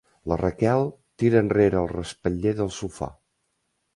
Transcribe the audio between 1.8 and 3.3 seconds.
el respatller del sofà.